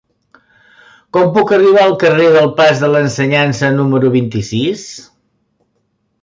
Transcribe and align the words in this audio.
Com 1.17 1.27
puc 1.35 1.53
arribar 1.57 1.83
al 1.87 1.93
carrer 2.03 2.29
del 2.37 2.49
Pas 2.61 2.81
de 2.85 2.89
l'Ensenyança 2.95 3.71
número 3.77 4.11
vint-i-sis? 4.17 4.89